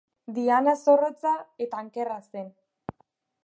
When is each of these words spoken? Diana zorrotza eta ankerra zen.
Diana 0.37 0.73
zorrotza 0.85 1.33
eta 1.67 1.83
ankerra 1.85 2.19
zen. 2.33 2.51